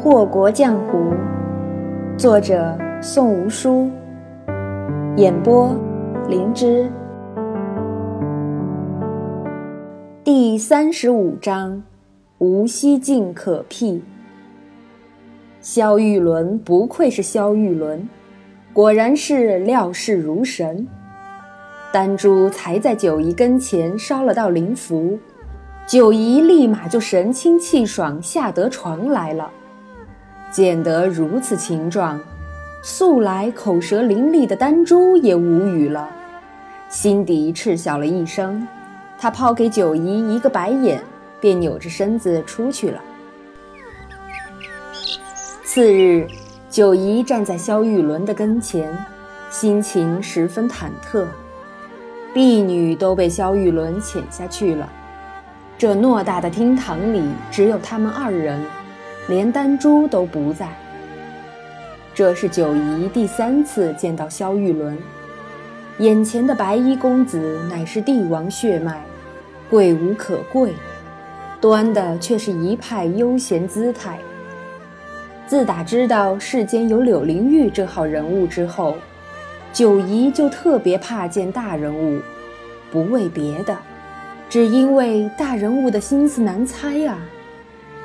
[0.00, 1.12] 祸国江湖，
[2.16, 3.90] 作者宋无书，
[5.16, 5.74] 演播
[6.28, 6.88] 灵芝。
[10.22, 11.82] 第三十五章：
[12.38, 14.00] 无西境可辟。
[15.60, 18.08] 萧玉伦不愧是萧玉伦，
[18.72, 20.86] 果然是料事如神。
[21.92, 25.18] 丹珠才在九姨跟前烧了道灵符，
[25.88, 29.50] 九姨立马就神清气爽下得床来了。
[30.50, 32.20] 见得如此情状，
[32.82, 36.08] 素来口舌伶俐的丹珠也无语了，
[36.88, 38.66] 心底嗤笑了一声。
[39.18, 41.00] 他抛给九姨一个白眼，
[41.40, 43.00] 便扭着身子出去了。
[45.64, 46.26] 次日，
[46.70, 48.96] 九姨站在萧玉伦的跟前，
[49.50, 51.26] 心情十分忐忑。
[52.32, 54.88] 婢女都被萧玉伦遣下去了，
[55.76, 58.60] 这偌大的厅堂里只有他们二人，
[59.28, 60.68] 连丹珠都不在。
[62.14, 64.98] 这是九姨第三次见到萧玉伦，
[65.98, 69.00] 眼前的白衣公子乃是帝王血脉，
[69.70, 70.72] 贵无可贵，
[71.60, 74.18] 端的却是一派悠闲姿态。
[75.46, 78.96] 自打知道世间有柳灵玉这号人物之后。
[79.70, 82.20] 九姨就特别怕见大人物，
[82.90, 83.76] 不为别的，
[84.48, 87.18] 只因为大人物的心思难猜啊！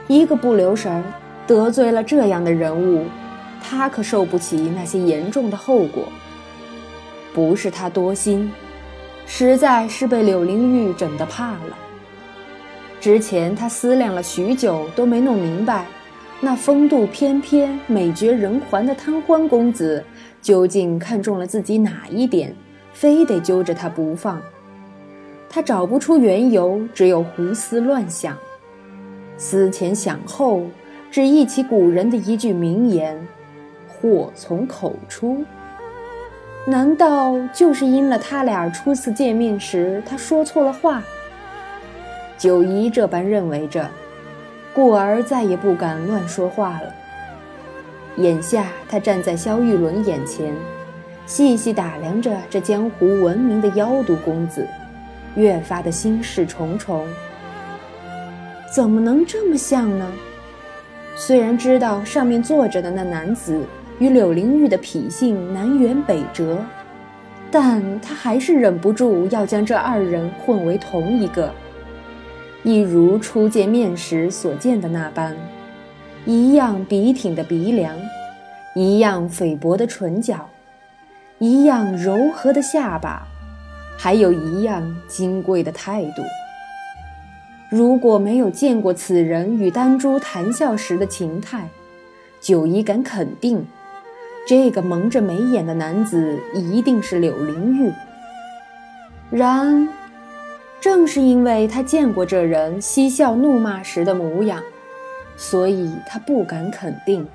[0.07, 1.03] 一个不留神
[1.47, 3.05] 得罪了这样的人物，
[3.61, 6.03] 他可受不起那些严重的后果。
[7.33, 8.51] 不是他多心，
[9.25, 11.77] 实在是被柳灵玉整得怕了。
[13.01, 15.85] 之前他思量了许久，都没弄明白，
[16.39, 20.03] 那风度翩翩、美绝人寰的贪欢公子。
[20.41, 22.53] 究竟看中了自己哪一点，
[22.91, 24.41] 非得揪着他不放？
[25.49, 28.37] 他找不出缘由，只有胡思乱想。
[29.37, 30.63] 思前想后，
[31.11, 33.27] 只忆起古人的一句名言
[33.87, 35.43] ：“祸从口出。”
[36.65, 41.03] 难道就是因了他俩初次见面时他说错了话？
[42.37, 43.89] 九姨这般认为着，
[44.73, 46.93] 故而再也不敢乱说话了。
[48.17, 50.53] 眼下，他站在萧玉伦眼前，
[51.25, 54.65] 细细打量着这江湖闻名的妖毒公子，
[55.35, 57.05] 越发的心事重重。
[58.73, 60.11] 怎么能这么像呢？
[61.15, 63.61] 虽然知道上面坐着的那男子
[63.99, 66.57] 与柳灵玉的脾性南辕北辙，
[67.51, 71.53] 但他还是忍不住要将这二人混为同一个，
[72.63, 75.37] 一如初见面时所见的那般。
[76.25, 77.95] 一样笔挺的鼻梁，
[78.73, 80.49] 一样菲薄的唇角，
[81.37, 83.27] 一样柔和的下巴，
[83.99, 86.23] 还有一样金贵的态度。
[87.73, 91.67] 如果没有见过此人与丹珠谈笑时的情态，
[92.39, 93.65] 九姨敢肯定，
[94.47, 97.91] 这个蒙着眉眼的男子一定是柳灵玉。
[99.31, 99.89] 然，
[100.79, 104.61] 正是因为他见过这人嬉笑怒骂时的模样。
[105.35, 107.27] 所以他不敢肯定，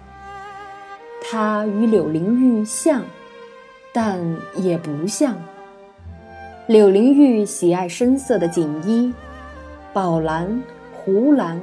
[1.21, 3.03] 他与柳灵玉像，
[3.93, 4.21] 但
[4.55, 5.35] 也不像。
[6.69, 9.13] 柳灵玉喜爱深色的锦衣，
[9.93, 10.63] 宝蓝、
[10.93, 11.61] 湖蓝、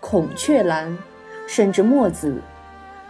[0.00, 0.96] 孔雀蓝，
[1.46, 2.36] 甚至墨紫。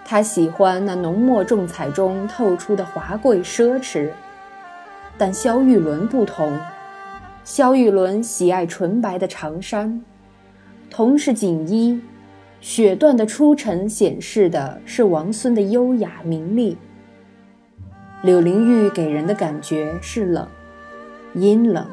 [0.05, 4.11] 他喜欢那浓墨重彩中透出的华贵奢侈。
[5.17, 6.57] 但萧玉伦不同，
[7.45, 10.03] 萧玉伦喜爱纯白的长衫，
[10.91, 12.01] 同是锦衣。
[12.61, 16.77] 雪缎的出尘显示的是王孙的优雅名丽。
[18.23, 20.49] 柳灵玉给人的感觉是冷，
[21.35, 21.87] 阴冷，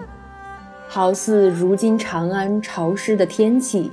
[0.87, 3.91] 好似如今长安潮湿的天气，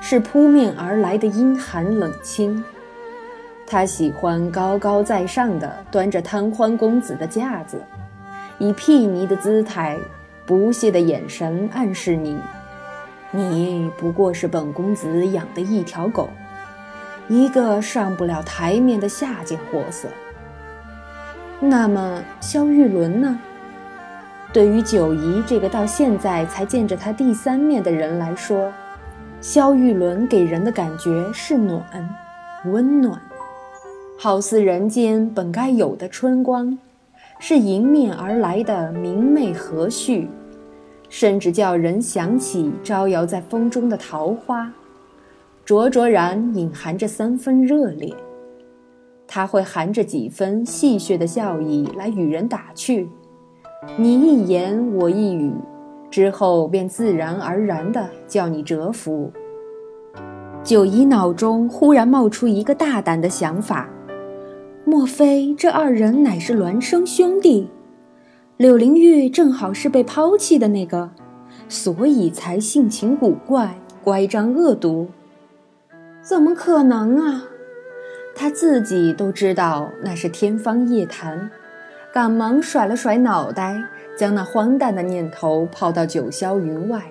[0.00, 2.62] 是扑面而来的阴寒冷清。
[3.66, 7.82] 他喜欢高高在上的端着贪欢公子的架子，
[8.58, 9.96] 以睥睨的姿态，
[10.44, 12.38] 不屑的眼神暗示你。
[13.30, 16.28] 你不过是本公子养的一条狗，
[17.26, 20.08] 一个上不了台面的下贱货色。
[21.58, 23.40] 那么萧玉伦呢？
[24.54, 28.72] 对于九姨这个到现在才见着他第三面的人来说，
[29.40, 31.82] 萧玉伦给人的感觉是暖、
[32.66, 33.20] 温暖，
[34.16, 36.78] 好似人间本该有的春光，
[37.40, 40.28] 是迎面而来的明媚和煦。
[41.08, 44.72] 甚至叫人想起招摇在风中的桃花，
[45.64, 48.14] 灼灼然隐含着三分热烈。
[49.26, 53.08] 他会含着几分戏谑的笑意来与人打趣，
[53.96, 55.52] 你一言我一语，
[56.10, 59.32] 之后便自然而然地叫你折服。
[60.62, 63.88] 九姨脑中忽然冒出一个大胆的想法：
[64.84, 67.68] 莫非这二人乃是孪生兄弟？
[68.56, 71.10] 柳灵玉正好是被抛弃的那个，
[71.68, 75.08] 所以才性情古怪、乖张恶毒。
[76.22, 77.44] 怎么可能啊？
[78.34, 81.50] 他自己都知道那是天方夜谭，
[82.14, 83.82] 赶忙甩了甩脑袋，
[84.16, 87.02] 将那荒诞的念头抛到九霄云外。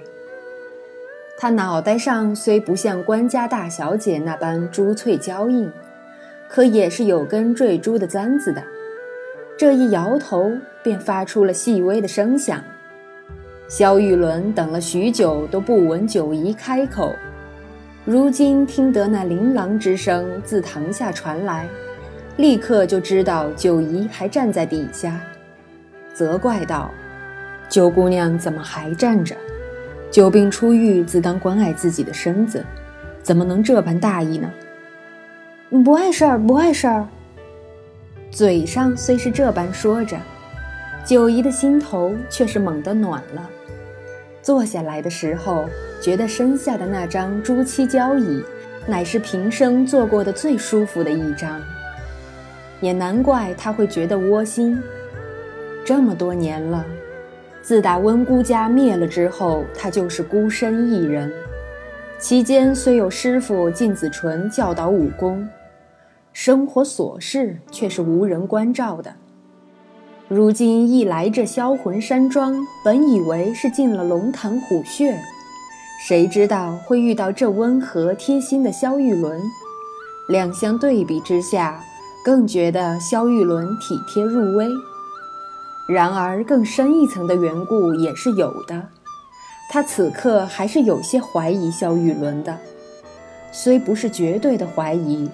[1.38, 5.70] 他脑袋上虽不像官家大小姐那般珠翠娇硬，
[6.48, 8.64] 可也是有根坠珠的簪子的。
[9.58, 10.50] 这一摇头，
[10.82, 12.64] 便发出了细微的声响。
[13.68, 17.14] 萧玉伦等了许久，都不闻九姨开口。
[18.06, 21.68] 如今听得那琳琅之声自堂下传来，
[22.38, 25.22] 立刻就知道九姨还站在底下，
[26.14, 26.90] 责怪道
[27.70, 29.36] ：“九姑娘怎么还站着？
[30.10, 32.66] 久病初愈，自当关爱自己的身子，
[33.22, 34.52] 怎么能这般大意呢
[35.86, 37.08] ？”“不碍事儿，不碍事儿。”
[38.32, 40.18] 嘴上虽是这般说着，
[41.06, 43.48] 九姨的心头却是猛地暖了。
[44.42, 45.66] 坐下来的时候，
[46.02, 48.44] 觉得身下的那张朱漆交椅，
[48.88, 51.62] 乃是平生坐过的最舒服的一张。
[52.84, 54.78] 也难怪他会觉得窝心。
[55.86, 56.86] 这么多年了，
[57.62, 61.32] 自打温姑家灭了之后，他就是孤身一人。
[62.20, 65.48] 期间虽有师傅靳子纯教导武功，
[66.34, 69.14] 生活琐事却是无人关照的。
[70.28, 75.18] 如今一来这销魂山庄，本以为是进了龙潭虎穴，
[76.08, 79.40] 谁知道会遇到这温和贴心的萧玉伦。
[80.30, 81.84] 两相对比之下，
[82.24, 84.70] 更觉得萧玉伦体贴入微。
[85.88, 88.88] 然而更深一层的缘故也是有的，
[89.70, 92.58] 他此刻还是有些怀疑萧玉伦的，
[93.52, 95.30] 虽不是绝对的怀疑，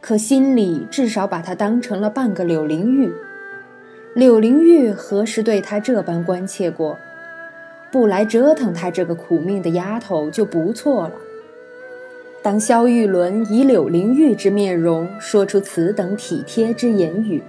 [0.00, 3.12] 可心里至少把他当成了半个柳灵玉。
[4.14, 6.96] 柳灵玉何时对他这般关切过？
[7.92, 11.12] 不来折腾他这个苦命的丫头就不错了。
[12.42, 17.42] 当萧玉伦以柳灵玉之面容说出此等体贴之言语，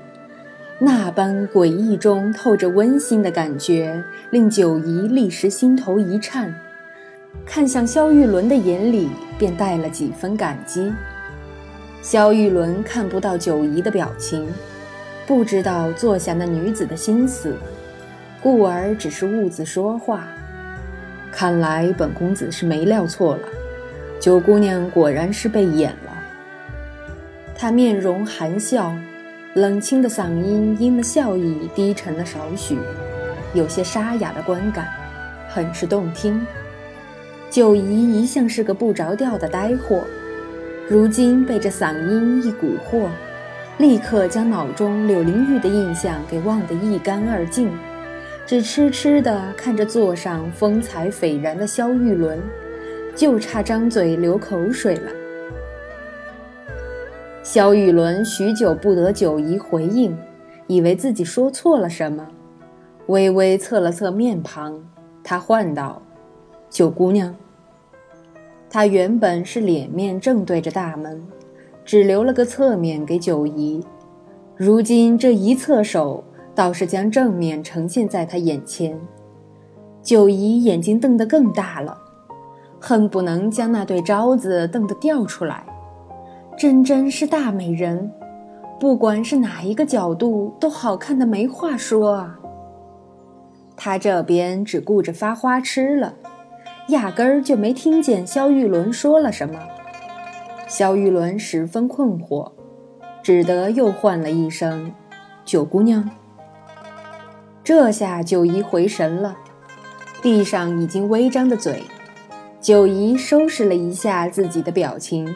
[0.79, 6.53] 那般诡异中透着温馨的感觉，令九姨立时心头一颤，
[7.45, 9.09] 看向萧玉伦的眼里
[9.39, 10.91] 便带了几分感激。
[12.01, 14.47] 萧玉伦看不到九姨的表情。
[15.27, 17.55] 不知道坐下那女子的心思，
[18.41, 20.27] 故而只是兀自说话。
[21.31, 23.43] 看来本公子是没料错了，
[24.21, 26.13] 九姑娘果然是被演了。
[27.55, 28.95] 她面容含笑，
[29.55, 32.77] 冷清的嗓音因了笑意低沉了少许，
[33.55, 34.87] 有些沙哑的观感，
[35.49, 36.45] 很是动听。
[37.49, 40.03] 九姨一向是个不着调的呆货，
[40.87, 43.07] 如今被这嗓音一蛊惑。
[43.79, 47.71] 立刻将脑中柳灵玉的印象给忘得一干二净，
[48.45, 52.39] 只痴痴地看着座上风采斐然的萧玉伦，
[53.15, 55.11] 就差张嘴流口水了。
[57.43, 60.17] 萧雨伦许久不得九姨回应，
[60.67, 62.27] 以为自己说错了什么，
[63.07, 64.83] 微微侧了侧面庞，
[65.23, 66.01] 他唤道
[66.69, 67.35] ：“九姑娘。”
[68.69, 71.21] 他原本是脸面正对着大门。
[71.83, 73.83] 只留了个侧面给九姨，
[74.55, 78.97] 如今这一侧手倒是将正面呈现在他眼前。
[80.03, 81.97] 九姨眼睛瞪得更大了，
[82.81, 85.63] 恨不能将那对招子瞪得掉出来。
[86.57, 88.11] 真真是大美人，
[88.79, 92.39] 不管是哪一个角度都好看的没话说啊。
[93.77, 96.13] 他这边只顾着发花痴了，
[96.89, 99.59] 压根儿就没听见萧玉伦说了什么。
[100.67, 102.51] 萧玉伦十分困惑，
[103.23, 104.91] 只得又唤了一声
[105.43, 106.09] ：“九姑娘。”
[107.63, 109.37] 这下九姨回神了，
[110.21, 111.83] 闭上已经微张的嘴。
[112.61, 115.35] 九姨收拾了一下自己的表情，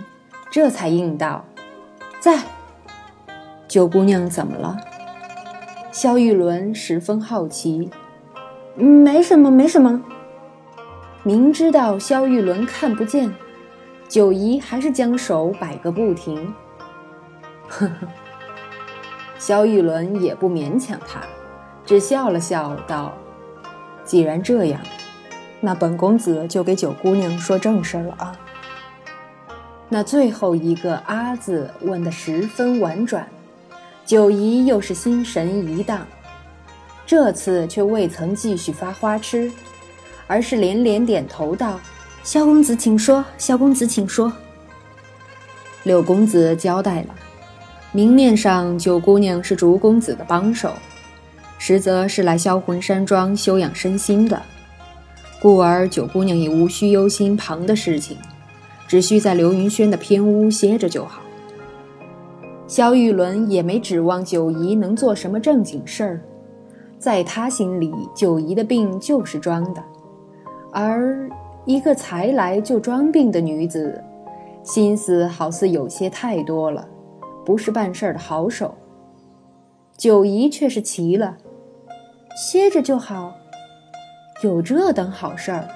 [0.52, 1.44] 这才应道
[2.22, 2.44] ：“在。”
[3.68, 4.78] 九姑娘怎么了？
[5.92, 7.90] 萧玉伦十分好奇。
[8.78, 10.04] “没什么，没什么。”
[11.24, 13.34] 明知道萧玉伦看不见。
[14.08, 16.54] 九姨还是将手摆个不停。
[17.68, 18.08] 呵呵，
[19.40, 21.22] 萧玉伦也不勉强他，
[21.84, 23.12] 只笑了笑道
[24.06, 24.80] ：“既然这样，
[25.66, 28.40] 那本公子就给九姑娘说正事了啊。”
[29.90, 33.28] 那最后一个“阿”字问得十分婉转，
[34.06, 36.08] 九姨又是心神一荡，
[37.06, 39.52] 这次却未曾继续发花痴，
[40.26, 41.80] 而是连连点头道。
[42.24, 43.24] 萧公子，请说。
[43.38, 44.34] 萧公子，请说。
[45.84, 47.10] 六公子交代了，
[47.92, 50.74] 明面上九姑娘是竹公子的帮手，
[51.60, 54.42] 实则是来销魂山庄休养身心的，
[55.46, 58.18] 故而九姑娘也无需忧心旁的事情，
[58.88, 61.22] 只需在刘云轩的偏屋歇着就好。
[62.66, 66.22] 萧玉伦也没指望九姨能做什么正经事儿，
[66.98, 69.84] 在他心里，九姨的病就是装的，
[70.74, 71.30] 而
[71.66, 74.04] 一个才来就装病的女子，
[74.64, 76.88] 心思好似有些太多了，
[77.46, 78.74] 不是办事的好手。
[79.96, 81.38] 九姨却是奇了，
[82.36, 83.36] 歇着就好，
[84.42, 85.68] 有这等好事儿，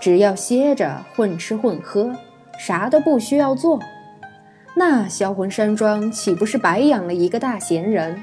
[0.00, 2.12] 只要歇着混吃混喝，
[2.58, 3.78] 啥都不需要做。
[4.74, 8.22] 那销魂山庄岂不是白养了一个大闲人？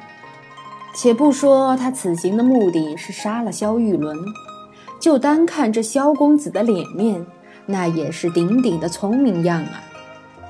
[0.93, 4.17] 且不说他此行的目的是杀了萧玉伦，
[4.99, 7.25] 就单看这萧公子的脸面，
[7.67, 9.83] 那也是顶顶的聪明样啊！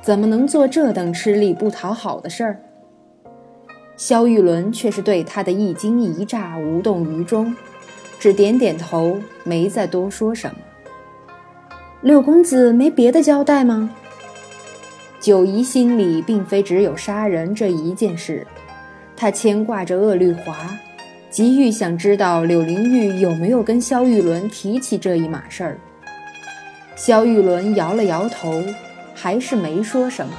[0.02, 2.60] 怎么能做这等吃力不讨好的事儿？
[3.96, 7.56] 萧玉伦却是对他的一惊一乍无动于衷，
[8.22, 10.56] 只点点头，没再多说什么。
[12.02, 13.90] 六公子没别的交代吗？
[15.20, 18.46] 九姨心里并非只有杀人这一件事，
[19.18, 20.70] 她牵挂着鄂绿华，
[21.32, 25.80] 急于想知道柳灵玉有没有跟萧玉伦提起这一码事儿。
[26.96, 28.64] 萧玉伦摇了摇头，
[29.16, 30.32] 还是没说什么。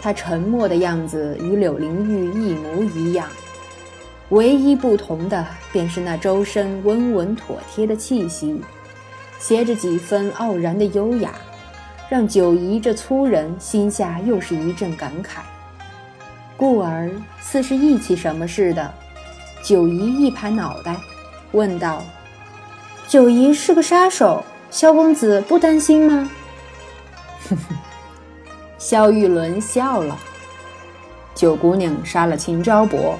[0.00, 3.28] 他沉默的样子与柳灵玉一模一样，
[4.30, 8.60] 唯一不同的便是那周身温文妥帖的气息，
[9.38, 11.32] 携着几分傲然的优雅。
[12.08, 15.42] 让九姨这粗人心下又是一阵感慨，
[16.56, 17.08] 故而
[17.40, 18.92] 似是忆起什么似的，
[19.62, 20.96] 九姨一拍脑袋，
[21.52, 22.02] 问道
[23.06, 26.28] ：“九姨是个杀手，萧公子不担心吗？”
[27.48, 27.76] 哼哼，
[28.76, 30.18] 萧玉伦笑了
[31.32, 33.16] ：“九姑娘杀了秦昭伯，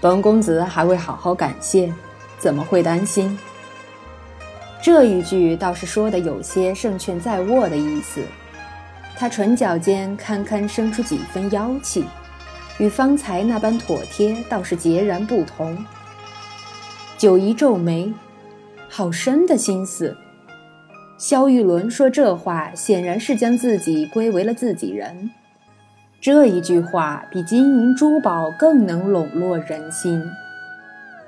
[0.00, 1.92] 本公子还会好好感谢，
[2.38, 3.38] 怎么会担心？”
[4.82, 8.22] 这一句倒是说的有些胜券在握的意思，
[9.14, 12.06] 他唇角间堪堪生出几分妖气，
[12.78, 15.84] 与方才那般妥帖倒是截然不同。
[17.18, 18.10] 九姨皱眉，
[18.88, 20.16] 好深的心思。
[21.18, 25.30] 萧玉伦说这话，显然是将自己归为了自己人。
[26.20, 30.22] 这一句话比金银珠宝更能笼络人心。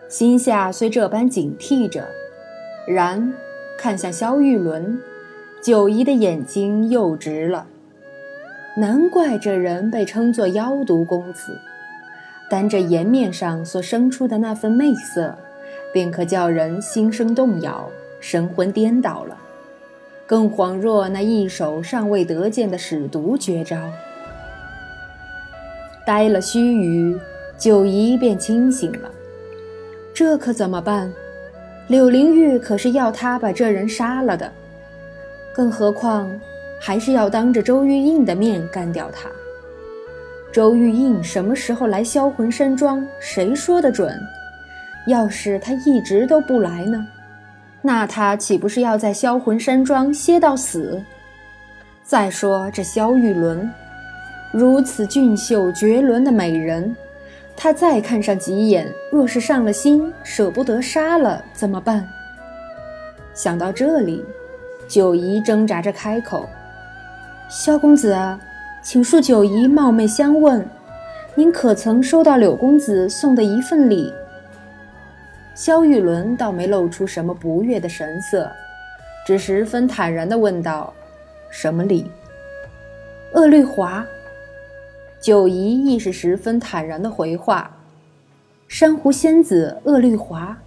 [0.06, 2.06] 心下虽这般警惕着。
[2.86, 3.32] 然，
[3.78, 5.00] 看向萧玉伦，
[5.62, 7.66] 九姨的眼睛又直了。
[8.76, 11.58] 难怪这人被称作妖毒公子，
[12.50, 15.34] 单这颜面上所生出的那份媚色，
[15.90, 17.88] 便可叫人心生动摇、
[18.20, 19.38] 神魂颠倒了。
[20.26, 23.78] 更恍若那一手尚未得见的使毒绝招。
[26.06, 27.18] 呆了须臾，
[27.58, 29.10] 九姨便清醒了。
[30.14, 31.12] 这可怎么办？
[31.88, 34.50] 柳灵玉可是要他把这人杀了的，
[35.54, 36.30] 更何况
[36.80, 39.28] 还是要当着周玉印的面干掉他。
[40.52, 44.14] 周玉印什么时候来销魂山庄，谁说得准？
[45.06, 47.06] 要是他一直都不来呢？
[47.80, 51.02] 那他岂不是要在销魂山庄歇到死？
[52.04, 53.68] 再说这萧玉伦，
[54.52, 56.94] 如此俊秀绝伦的美人。
[57.54, 62.08] 他再看上几眼，若是上了心，舍不得杀了怎么办？
[63.34, 64.24] 想到这里，
[64.88, 66.48] 九姨挣扎着开口
[67.48, 68.40] ：“萧公子啊，
[68.82, 70.66] 请恕九姨冒昧相问，
[71.34, 74.12] 您可曾收到柳公子送的一份礼？”
[75.54, 78.50] 萧玉伦倒没露出什么不悦的神色，
[79.26, 80.92] 只十分坦然地问道
[81.50, 82.10] ：“什么礼？”
[83.34, 84.04] 鄂绿华。
[85.22, 87.70] 九姨亦是十分坦然的回话
[88.66, 90.58] ：“珊瑚仙子鄂绿华。”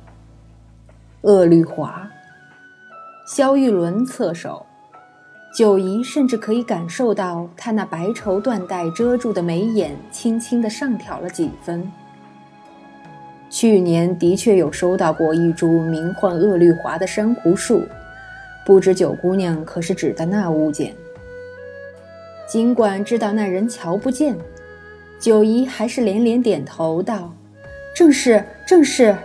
[1.24, 2.09] 鄂绿华。
[3.27, 4.65] 萧玉伦侧手，
[5.53, 11.91] 九姨甚至可以感受到他那白绸缎带遮住的眉眼轻轻的上挑了几分。
[13.50, 17.83] 去年的确有收到过一株名唤鄂绿华的珊瑚树，
[18.65, 20.95] 不知九姑娘可是指的那物件？
[22.48, 24.38] 尽管知道那人瞧不见，
[25.20, 27.34] 九姨还是连连点头道
[27.96, 29.16] ：“正是，正是。”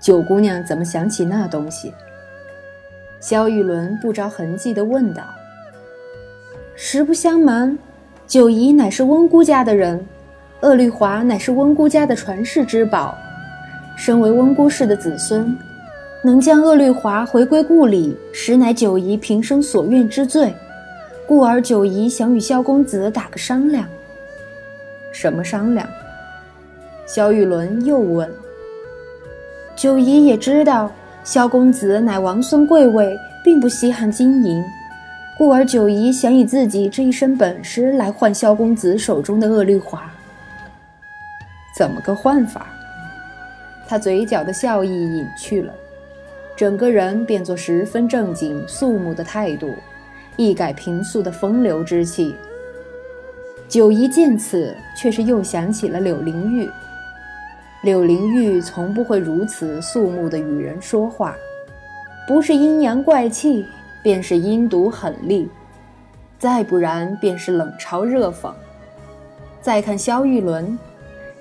[0.00, 1.92] 九姑娘怎么想起那东西？
[3.20, 5.22] 萧玉伦不着痕迹地问道
[6.74, 7.78] ：“实不相瞒，
[8.26, 10.04] 九姨乃是温姑家的人，
[10.62, 13.16] 鄂绿华乃是温姑家的传世之宝。
[13.96, 15.56] 身为温姑氏的子孙，
[16.24, 20.52] 能将鄂绿华回归故里，实乃九姨平生所愿之最。”
[21.32, 23.88] 故而九姨想与萧公子打个商量。
[25.12, 25.88] 什么商量？
[27.06, 28.30] 萧玉伦又问。
[29.74, 30.92] 九姨也知道
[31.24, 34.62] 萧公子乃王孙贵位，并不稀罕金银，
[35.38, 40.02] 故而九姨想以自己这一身本事来换萧公子手中的恶绿华。
[41.74, 42.66] 怎么个换法？
[43.88, 45.72] 他嘴角的笑意隐去了，
[46.54, 49.72] 整个人变作十分正经肃穆的态度，
[50.36, 52.34] 一改平素的风流之气。
[53.68, 56.68] 九姨见此，却是又想起了柳灵玉。
[57.82, 61.34] 柳灵玉从不会如此肃穆地与人说话，
[62.28, 63.66] 不是阴阳怪气，
[64.02, 65.48] 便是阴毒狠厉，
[66.38, 68.52] 再不然便是冷嘲热讽。
[69.60, 70.78] 再看萧玉伦。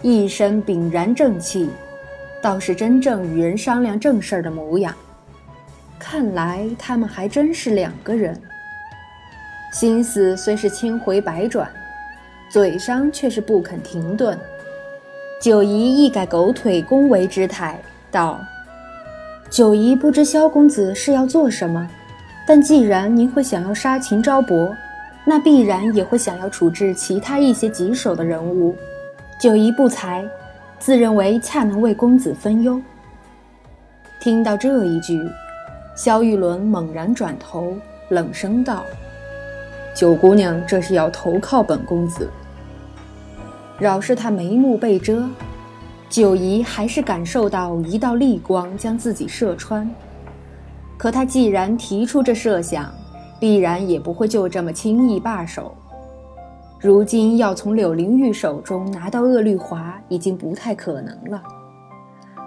[0.03, 1.69] 一身凛然正气，
[2.41, 4.95] 倒是真正与人商量正事儿的模样。
[6.00, 8.36] 看来他们还真是两个人。
[9.72, 11.70] 心思虽是千回百转，
[12.50, 14.38] 嘴上却是不肯停顿。
[15.40, 17.80] 九姨一改狗腿恭维之态，
[18.12, 18.42] 道
[19.50, 21.90] ：“九姨不知萧公子是要做什么，
[22.46, 24.75] 但既然您会想要杀秦昭伯，
[25.24, 28.75] 那必然也会想要处置其他一些棘手的人物。”
[29.40, 30.24] 九姨不才，
[30.80, 32.80] 自认为恰能为公子分忧。
[34.20, 35.25] 听到这一句，
[35.96, 37.74] 萧玉伦猛然转头，
[38.10, 38.84] 冷声道
[39.93, 42.29] ：“九姑娘这是要投靠本公子？”
[43.79, 45.27] 饶是他眉目被遮，
[46.07, 49.89] 九姨还是感受到一道厉光将自己射穿。
[50.98, 52.93] 可他既然提出这设想，
[53.39, 55.75] 必然也不会就这么轻易罢手。
[56.79, 61.41] 如今要从柳灵玉手中拿到恶绿华，已经不太可能了。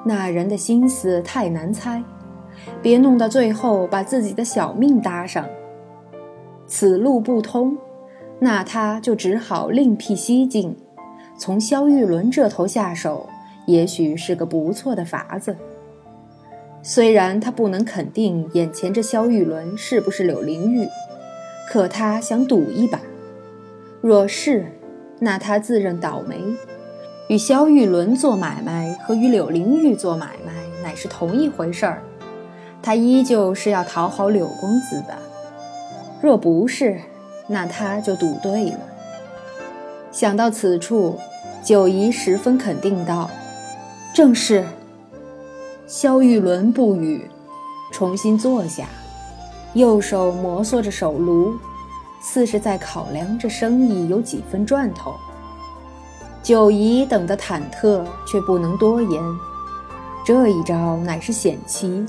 [0.05, 2.01] 那人的心思太难猜，
[2.81, 5.45] 别弄到最后把自己的小命搭上。
[6.67, 7.77] 此路不通，
[8.39, 10.77] 那他就只好另辟蹊径，
[11.39, 13.29] 从萧玉伦这头下手，
[13.67, 15.57] 也许是个不错的法子。
[16.83, 20.87] 虽然他不能肯定眼前这萧玉伦是不是柳灵玉，
[21.71, 23.01] 可他想赌一把。
[24.01, 24.67] 若是，
[25.21, 26.39] 那他自认倒霉。
[27.29, 32.03] 与萧玉伦做买卖和与柳灵玉做买卖乃是同一回事儿，
[32.83, 35.24] 他依旧是要讨好柳公子的。
[36.25, 36.99] 若不是，
[37.49, 38.79] 那他就赌对了。
[40.11, 41.19] 想到此处，
[41.63, 43.29] 九姨十分肯定道
[44.17, 44.65] ：“正是。”
[45.87, 47.29] 萧玉伦不语，
[47.93, 48.87] 重新坐下，
[49.75, 51.53] 右手摩挲着手炉。
[52.23, 55.13] 似是在考量这生意有几分赚头。
[56.43, 59.23] 九姨等得忐忑，却不能多言。
[60.25, 62.07] 这一招乃是险棋，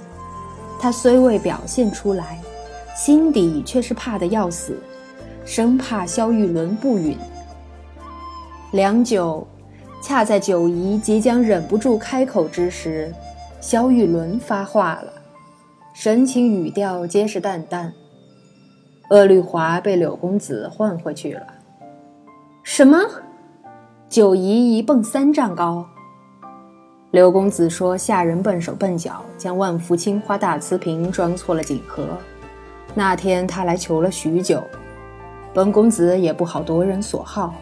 [0.79, 2.39] 他虽未表现出来，
[2.95, 4.79] 心底却是怕得要死，
[5.43, 7.17] 生怕萧玉伦不允。
[8.71, 9.45] 良久，
[10.01, 13.13] 恰在九姨即将忍不住开口之时，
[13.59, 15.11] 萧玉伦发话了，
[15.93, 17.93] 神情语调皆是淡淡。
[19.09, 21.45] 鄂绿华被柳公子换回去了。
[22.63, 22.97] 什么？
[24.07, 25.85] 九姨一蹦三丈高。
[27.11, 32.07] 柳公子说：“下人笨手笨脚，将万福青花大瓷瓶装错了锦盒。
[32.97, 34.63] 那天他来求了许久，
[35.53, 37.53] 本公子也不好夺人所好，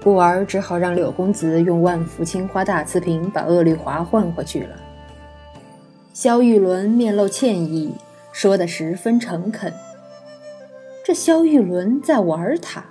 [0.00, 4.76] 故而只好让柳公子用万福青花大瓷瓶把鄂绿华换回去了。”
[6.14, 7.92] 萧玉伦面露歉意，
[8.30, 9.72] 说得十分诚恳。
[11.04, 12.84] 这萧玉伦在玩他。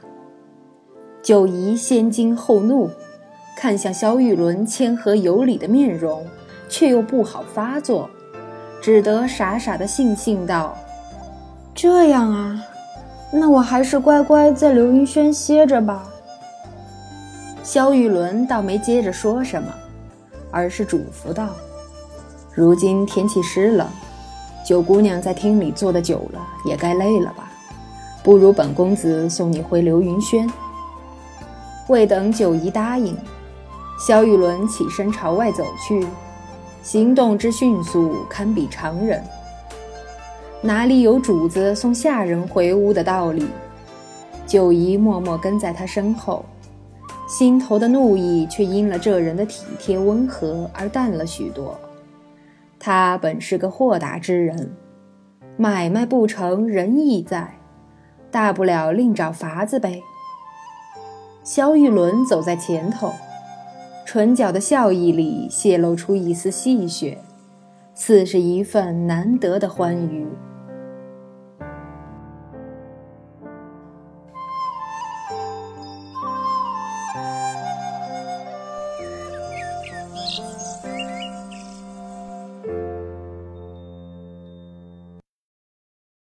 [1.22, 2.90] 九姨先惊后怒，
[3.56, 6.28] 看向萧玉伦谦和有礼的面容，
[6.68, 8.10] 却又不好发作，
[8.82, 10.78] 只得傻傻的悻悻道
[11.76, 12.64] ：“这样啊，
[13.32, 16.04] 那我还是乖乖在刘云轩歇着吧。”
[17.64, 19.70] 萧玉伦倒没接着说什么，
[20.52, 21.50] 而是嘱咐道
[22.54, 23.88] ：“如今天气湿冷，
[24.66, 27.50] 九姑娘在厅里坐的久了，也该累了吧。”
[28.24, 30.50] 不如本公子送你回流云轩。
[31.90, 33.18] 未等九姨答应，
[34.08, 36.08] 萧玉伦起身朝外走去，
[36.82, 39.22] 行动之迅速堪比常人。
[40.66, 43.46] 哪里有主子送下人回屋的道理？
[44.48, 46.46] 九姨默默跟在他身后，
[47.28, 51.78] 心头的怒意却因了这人的体贴温和而淡了许多。
[52.80, 54.74] 他本是个豁达之人，
[55.58, 57.56] 买卖不成仁义在。
[58.32, 60.02] 大不了另找法子呗。
[61.44, 63.12] 萧玉伦走在前头，
[64.06, 67.18] 唇角的笑意里泄露出一丝戏谑，
[67.94, 70.26] 似是一份难得的欢愉。